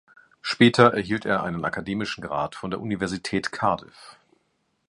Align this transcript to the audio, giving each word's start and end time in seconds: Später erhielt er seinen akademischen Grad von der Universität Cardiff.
Später 0.41 0.95
erhielt 0.95 1.25
er 1.27 1.41
seinen 1.43 1.63
akademischen 1.63 2.23
Grad 2.23 2.55
von 2.55 2.71
der 2.71 2.81
Universität 2.81 3.51
Cardiff. 3.51 4.17